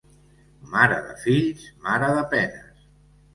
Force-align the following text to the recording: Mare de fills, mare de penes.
Mare 0.71 0.97
de 1.09 1.13
fills, 1.25 1.67
mare 1.89 2.09
de 2.17 2.25
penes. 2.33 2.83